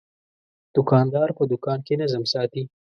دوکاندار 0.75 1.29
په 1.37 1.43
دوکان 1.51 1.79
کې 1.85 1.93
نظم 2.01 2.23
ساتي. 2.33 2.63